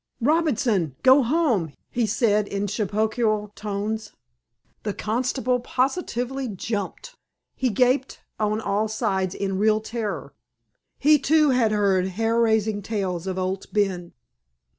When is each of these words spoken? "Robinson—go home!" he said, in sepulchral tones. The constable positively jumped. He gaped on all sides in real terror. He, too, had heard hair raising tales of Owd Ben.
"Robinson—go 0.21 1.21
home!" 1.21 1.73
he 1.91 2.07
said, 2.07 2.47
in 2.47 2.67
sepulchral 2.67 3.49
tones. 3.49 4.13
The 4.81 4.95
constable 4.95 5.59
positively 5.59 6.47
jumped. 6.47 7.13
He 7.53 7.69
gaped 7.69 8.19
on 8.39 8.59
all 8.59 8.87
sides 8.87 9.35
in 9.35 9.59
real 9.59 9.79
terror. 9.79 10.33
He, 10.97 11.19
too, 11.19 11.51
had 11.51 11.71
heard 11.71 12.07
hair 12.17 12.39
raising 12.39 12.81
tales 12.81 13.27
of 13.27 13.37
Owd 13.37 13.65
Ben. 13.71 14.13